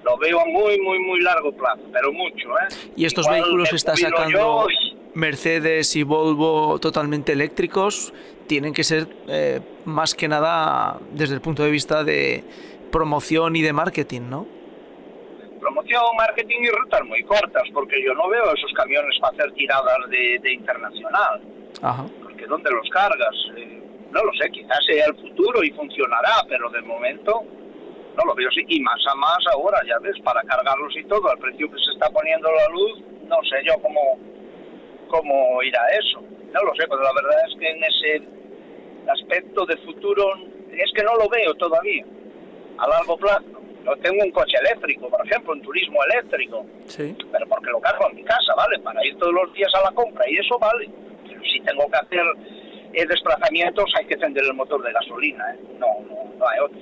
Lo 0.04 0.18
veo 0.18 0.40
a 0.40 0.44
muy, 0.44 0.80
muy, 0.80 0.98
muy 0.98 1.20
largo 1.20 1.52
plazo, 1.52 1.82
pero 1.92 2.12
mucho. 2.12 2.48
¿eh? 2.58 2.92
¿Y 2.96 3.04
estos 3.04 3.28
vehículos 3.28 3.72
está 3.72 3.96
sacando 3.96 4.66
Mercedes 5.14 5.94
y 5.96 6.02
Volvo 6.02 6.78
totalmente 6.80 7.32
eléctricos? 7.32 8.12
Tienen 8.46 8.74
que 8.74 8.84
ser 8.84 9.06
eh, 9.28 9.60
más 9.84 10.14
que 10.14 10.28
nada 10.28 10.98
desde 11.12 11.34
el 11.34 11.40
punto 11.40 11.62
de 11.62 11.70
vista 11.70 12.04
de 12.04 12.44
promoción 12.90 13.56
y 13.56 13.62
de 13.62 13.72
marketing, 13.72 14.22
¿no? 14.28 14.46
promoción, 15.62 16.02
marketing 16.16 16.60
y 16.60 16.70
rutas 16.70 17.04
muy 17.06 17.22
cortas, 17.22 17.62
porque 17.72 18.02
yo 18.04 18.12
no 18.14 18.28
veo 18.28 18.52
esos 18.52 18.72
camiones 18.72 19.16
para 19.20 19.32
hacer 19.34 19.52
tiradas 19.52 20.10
de, 20.10 20.52
internacional. 20.52 21.40
Porque 22.22 22.46
¿dónde 22.46 22.70
los 22.70 22.88
cargas? 22.90 23.34
Eh, 23.56 23.71
no 24.12 24.24
lo 24.24 24.32
sé, 24.34 24.50
quizás 24.50 24.78
sea 24.86 25.06
el 25.06 25.16
futuro 25.16 25.64
y 25.64 25.70
funcionará, 25.70 26.44
pero 26.48 26.68
de 26.70 26.82
momento 26.82 27.42
no 28.16 28.24
lo 28.26 28.34
veo 28.34 28.48
así. 28.48 28.60
Y 28.68 28.80
más 28.80 29.00
a 29.10 29.14
más 29.14 29.38
ahora, 29.52 29.80
ya 29.86 29.98
ves, 29.98 30.18
para 30.22 30.42
cargarlos 30.42 30.94
y 30.96 31.04
todo, 31.04 31.30
al 31.30 31.38
precio 31.38 31.70
que 31.70 31.78
se 31.82 31.92
está 31.92 32.10
poniendo 32.10 32.50
la 32.52 32.68
luz, 32.68 33.00
no 33.24 33.36
sé 33.48 33.64
yo 33.64 33.74
cómo, 33.80 34.18
cómo 35.08 35.62
irá 35.62 35.80
eso. 35.98 36.20
No 36.20 36.62
lo 36.62 36.74
sé, 36.74 36.84
pero 36.88 37.02
la 37.02 37.12
verdad 37.14 37.38
es 37.48 37.58
que 37.58 37.70
en 37.70 37.84
ese 37.84 38.28
aspecto 39.08 39.64
de 39.64 39.76
futuro 39.78 40.24
es 40.70 40.92
que 40.94 41.02
no 41.02 41.14
lo 41.16 41.28
veo 41.28 41.54
todavía 41.54 42.04
a 42.78 42.88
largo 42.88 43.16
plazo. 43.16 43.44
Yo 43.84 43.96
tengo 43.96 44.22
un 44.22 44.30
coche 44.30 44.58
eléctrico, 44.60 45.08
por 45.08 45.26
ejemplo, 45.26 45.54
un 45.54 45.62
turismo 45.62 45.98
eléctrico. 46.10 46.66
Sí. 46.86 47.16
Pero 47.32 47.46
porque 47.48 47.70
lo 47.70 47.80
cargo 47.80 48.08
en 48.10 48.16
mi 48.16 48.24
casa, 48.24 48.54
¿vale? 48.54 48.78
Para 48.80 49.04
ir 49.04 49.16
todos 49.16 49.32
los 49.32 49.52
días 49.54 49.74
a 49.74 49.90
la 49.90 49.92
compra 49.92 50.28
y 50.28 50.36
eso 50.36 50.58
vale. 50.58 50.88
Pero 51.26 51.40
si 51.42 51.60
tengo 51.60 51.90
que 51.90 51.96
hacer 51.96 52.22
eh, 52.92 53.06
desplazamientos 53.06 53.92
hay 53.98 54.06
que 54.06 54.14
encender 54.14 54.44
el 54.44 54.54
motor 54.54 54.82
de 54.82 54.92
gasolina, 54.92 55.54
¿eh? 55.54 55.58
No, 55.78 55.86
no, 56.08 56.34
no 56.38 56.48
hay 56.48 56.58
otro. 56.60 56.78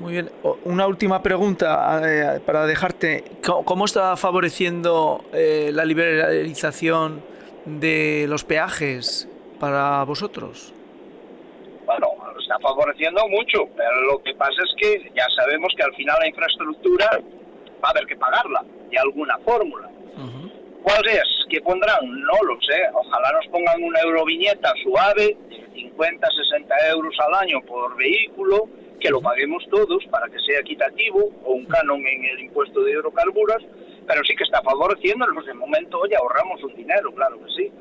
Muy 0.00 0.12
bien. 0.12 0.30
Una 0.64 0.86
última 0.86 1.22
pregunta 1.22 2.00
eh, 2.04 2.40
para 2.40 2.66
dejarte. 2.66 3.24
¿Cómo 3.42 3.84
está 3.84 4.16
favoreciendo 4.16 5.24
eh, 5.32 5.70
la 5.72 5.84
liberalización 5.84 7.22
de 7.64 8.26
los 8.28 8.44
peajes 8.44 9.28
para 9.58 10.04
vosotros? 10.04 10.72
Bueno, 11.84 12.06
está 12.38 12.58
favoreciendo 12.60 13.26
mucho, 13.28 13.68
pero 13.76 14.02
lo 14.02 14.22
que 14.22 14.34
pasa 14.34 14.62
es 14.62 14.74
que 14.76 15.10
ya 15.16 15.26
sabemos 15.34 15.72
que 15.76 15.82
al 15.82 15.94
final 15.94 16.16
la 16.20 16.28
infraestructura 16.28 17.20
va 17.82 17.88
a 17.88 17.90
haber 17.90 18.06
que 18.06 18.16
pagarla 18.16 18.64
de 18.90 18.98
alguna 18.98 19.36
fórmula. 19.38 19.88
¿Cuál 20.88 21.06
es? 21.06 21.28
¿Qué 21.50 21.60
pondrán? 21.60 22.00
No 22.00 22.32
lo 22.46 22.58
sé. 22.62 22.80
Ojalá 22.94 23.32
nos 23.32 23.46
pongan 23.48 23.82
una 23.82 24.00
euroviñeta 24.00 24.72
suave 24.82 25.36
de 25.50 25.70
50, 25.74 26.26
60 26.30 26.74
euros 26.88 27.14
al 27.26 27.34
año 27.46 27.60
por 27.60 27.94
vehículo, 27.94 28.70
que 28.98 29.10
lo 29.10 29.20
paguemos 29.20 29.62
todos 29.70 30.02
para 30.06 30.28
que 30.28 30.38
sea 30.38 30.60
equitativo, 30.60 31.28
o 31.44 31.52
un 31.52 31.66
canon 31.66 32.00
en 32.06 32.24
el 32.24 32.40
impuesto 32.40 32.80
de 32.80 32.92
hidrocarburos, 32.92 33.62
pero 34.06 34.24
sí 34.24 34.34
que 34.34 34.44
está 34.44 34.62
favoreciendo, 34.62 35.26
de 35.26 35.52
momento, 35.52 35.98
oye, 36.00 36.16
ahorramos 36.16 36.64
un 36.64 36.74
dinero, 36.74 37.12
claro 37.12 37.38
que 37.44 37.52
sí. 37.54 37.72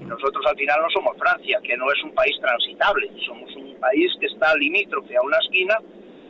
Y 0.00 0.04
nosotros 0.06 0.42
al 0.46 0.56
final 0.56 0.80
no 0.80 0.88
somos 0.88 1.14
Francia, 1.18 1.60
que 1.62 1.76
no 1.76 1.92
es 1.92 2.02
un 2.04 2.14
país 2.14 2.34
transitable, 2.40 3.10
somos 3.26 3.54
un 3.54 3.74
país 3.78 4.10
que 4.18 4.26
está 4.28 4.56
limítrofe 4.56 5.14
a 5.14 5.20
una 5.20 5.36
esquina 5.44 5.78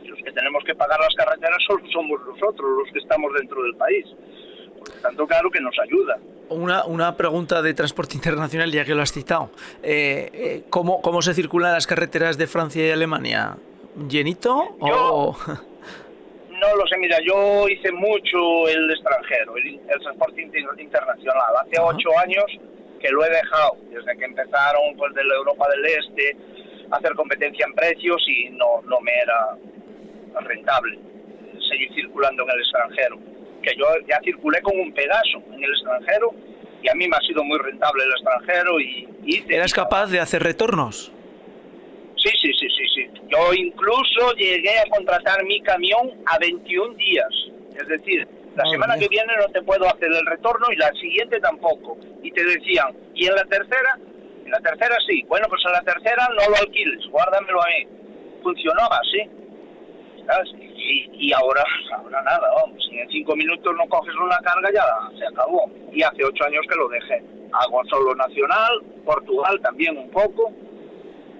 los 0.07 0.19
que 0.23 0.31
tenemos 0.31 0.63
que 0.63 0.75
pagar 0.75 0.99
las 0.99 1.13
carreteras 1.15 1.57
solo 1.67 1.83
somos 1.91 2.19
nosotros, 2.25 2.83
los 2.83 2.91
que 2.91 2.99
estamos 2.99 3.31
dentro 3.33 3.61
del 3.63 3.75
país. 3.75 4.05
Tanto, 5.01 5.27
claro 5.27 5.49
que 5.49 5.59
nos 5.59 5.77
ayuda. 5.79 6.17
Una, 6.49 6.85
una 6.85 7.15
pregunta 7.15 7.61
de 7.61 7.73
transporte 7.73 8.15
internacional, 8.15 8.71
ya 8.71 8.85
que 8.85 8.95
lo 8.95 9.01
has 9.01 9.11
citado. 9.11 9.51
Eh, 9.83 10.29
eh, 10.33 10.63
¿cómo, 10.69 11.01
¿Cómo 11.01 11.21
se 11.21 11.33
circulan 11.33 11.73
las 11.73 11.87
carreteras 11.87 12.37
de 12.37 12.47
Francia 12.47 12.85
y 12.87 12.91
Alemania? 12.91 13.57
¿Llenito 14.09 14.75
o...? 14.79 15.35
No 16.59 16.75
lo 16.75 16.87
sé, 16.87 16.97
mira, 16.97 17.17
yo 17.23 17.69
hice 17.69 17.91
mucho 17.91 18.67
el 18.67 18.89
extranjero, 18.89 19.55
el, 19.57 19.79
transporte 20.01 20.41
internacional. 20.41 21.53
Hace 21.61 21.79
ocho 21.79 22.09
años 22.17 22.45
que 22.99 23.09
lo 23.09 23.23
he 23.23 23.29
dejado, 23.29 23.77
desde 23.91 24.17
que 24.17 24.25
empezaron 24.25 24.95
pues, 24.97 25.13
de 25.13 25.23
la 25.23 25.35
Europa 25.35 25.67
del 25.69 25.85
Este 25.85 26.35
a 26.89 26.95
hacer 26.95 27.13
competencia 27.13 27.63
en 27.67 27.75
precios 27.75 28.23
y 28.27 28.49
no, 28.49 28.81
no 28.85 28.99
me 29.01 29.11
era 29.19 29.55
rentable 30.41 30.97
seguir 31.69 31.93
circulando 31.93 32.43
en 32.43 32.49
el 32.49 32.59
extranjero. 32.59 33.19
Que 33.67 33.75
yo 33.75 33.85
ya 34.07 34.17
circulé 34.23 34.61
con 34.61 34.79
un 34.79 34.93
pedazo 34.93 35.43
en 35.51 35.61
el 35.61 35.69
extranjero 35.71 36.33
y 36.81 36.87
a 36.87 36.95
mí 36.95 37.05
me 37.05 37.17
ha 37.17 37.19
sido 37.19 37.43
muy 37.43 37.57
rentable 37.59 38.03
el 38.05 38.11
extranjero 38.11 38.79
y... 38.79 39.09
y 39.25 39.53
¿Eras 39.53 39.73
capaz 39.73 40.07
de 40.07 40.21
hacer 40.21 40.41
retornos? 40.41 41.11
Sí, 42.15 42.29
sí, 42.41 42.51
sí, 42.57 42.67
sí, 42.69 42.83
sí. 42.95 43.21
Yo 43.27 43.53
incluso 43.53 44.31
llegué 44.37 44.79
a 44.79 44.85
contratar 44.89 45.43
mi 45.43 45.59
camión 45.63 46.13
a 46.27 46.37
21 46.39 46.93
días. 46.93 47.27
Es 47.75 47.87
decir, 47.89 48.25
la 48.55 48.63
semana 48.69 48.97
que 48.97 49.09
viene 49.09 49.33
no 49.37 49.51
te 49.51 49.61
puedo 49.63 49.85
hacer 49.85 50.07
el 50.13 50.25
retorno 50.25 50.67
y 50.71 50.77
la 50.77 50.91
siguiente 50.93 51.39
tampoco. 51.41 51.97
Y 52.23 52.31
te 52.31 52.45
decían, 52.45 52.95
¿y 53.15 53.27
en 53.27 53.35
la 53.35 53.43
tercera? 53.45 53.99
En 54.45 54.51
la 54.51 54.59
tercera 54.61 54.95
sí. 55.07 55.23
Bueno, 55.27 55.47
pues 55.49 55.61
en 55.65 55.73
la 55.73 55.81
tercera 55.81 56.29
no 56.29 56.49
lo 56.49 56.55
alquiles, 56.55 57.05
guárdamelo 57.09 57.61
a 57.61 57.67
mí. 57.67 57.87
Funcionaba 58.41 58.97
así. 58.97 59.29
Y, 60.89 61.33
ahora, 61.33 61.63
ahora 61.95 62.21
nada, 62.21 62.47
vamos. 62.55 62.83
Si 62.89 62.97
en 62.97 63.09
cinco 63.09 63.35
minutos 63.35 63.75
no 63.75 63.87
coges 63.89 64.15
una 64.15 64.37
carga 64.37 64.69
ya 64.73 65.17
se 65.17 65.25
acabó. 65.25 65.69
Y 65.91 66.01
hace 66.03 66.23
ocho 66.23 66.45
años 66.45 66.65
que 66.69 66.75
lo 66.75 66.87
dejé. 66.87 67.23
Hago 67.51 67.83
solo 67.85 68.15
nacional, 68.15 68.81
Portugal 69.05 69.59
también 69.61 69.97
un 69.97 70.09
poco. 70.09 70.51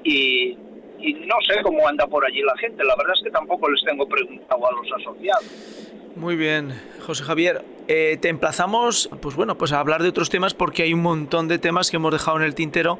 Y, 0.04 0.58
y 1.00 1.13
no 1.13 1.36
sé 1.46 1.62
cómo 1.63 1.88
anda 1.88 2.08
por 2.08 2.25
allí 2.25 2.42
la 2.42 2.58
gente. 2.58 2.84
La 2.84 2.96
verdad 2.96 3.13
es 3.16 3.24
que 3.24 3.32
tampoco 3.32 3.70
les 3.70 3.84
tengo 3.84 4.08
preguntado 4.08 4.68
a 4.68 4.72
los 4.72 4.92
asociados. 4.92 5.88
Muy 6.18 6.36
bien, 6.36 6.74
José 7.06 7.24
Javier. 7.24 7.63
Eh, 7.88 8.18
te 8.20 8.30
emplazamos, 8.30 9.08
pues 9.22 9.36
bueno, 9.36 9.58
pues 9.58 9.72
a 9.72 9.80
hablar 9.80 10.01
de 10.01 10.10
otros 10.10 10.30
temas 10.30 10.54
porque 10.54 10.84
hay 10.84 10.94
un 10.94 11.01
montón 11.01 11.48
de 11.48 11.60
temas 11.60 11.92
que 11.92 11.98
hemos 11.98 12.12
dejado 12.12 12.38
en 12.38 12.44
el 12.44 12.56
tintero, 12.56 12.98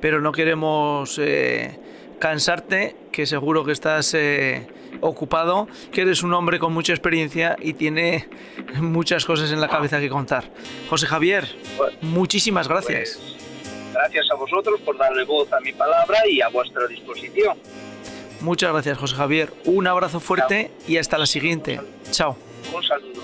pero 0.00 0.20
no 0.20 0.32
queremos 0.32 1.18
eh, 1.18 1.78
cansarte, 2.18 2.96
que 3.12 3.26
seguro 3.26 3.64
que 3.64 3.72
estás 3.72 4.14
eh, 4.14 4.66
ocupado, 5.00 5.68
que 5.92 6.02
eres 6.02 6.22
un 6.22 6.32
hombre 6.34 6.58
con 6.58 6.72
mucha 6.72 6.92
experiencia 6.92 7.56
y 7.60 7.74
tiene 7.74 8.28
muchas 8.80 9.24
cosas 9.24 9.52
en 9.52 9.60
la 9.60 9.68
cabeza 9.68 10.00
que 10.00 10.08
contar. 10.08 10.50
José 10.88 11.06
Javier, 11.06 11.48
muchísimas 12.02 12.68
gracias. 12.68 13.18
Pues, 13.18 13.36
Gracias 13.92 14.30
a 14.30 14.34
vosotros 14.34 14.78
por 14.82 14.98
darle 14.98 15.24
voz 15.24 15.50
a 15.54 15.60
mi 15.60 15.72
palabra 15.72 16.18
y 16.28 16.42
a 16.42 16.48
vuestra 16.48 16.86
disposición. 16.86 17.56
Muchas 18.42 18.70
gracias, 18.70 18.98
José 18.98 19.16
Javier. 19.16 19.52
Un 19.64 19.86
abrazo 19.86 20.20
fuerte 20.20 20.70
y 20.86 20.98
hasta 20.98 21.16
la 21.16 21.24
siguiente. 21.24 21.80
Chao. 22.10 22.36
Un 22.74 22.82
saludo. 22.82 23.22